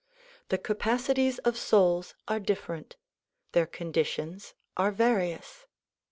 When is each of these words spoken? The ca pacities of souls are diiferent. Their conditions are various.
The 0.49 0.57
ca 0.57 0.73
pacities 0.73 1.37
of 1.45 1.55
souls 1.55 2.15
are 2.27 2.39
diiferent. 2.39 2.93
Their 3.51 3.67
conditions 3.67 4.55
are 4.75 4.89
various. 4.91 5.67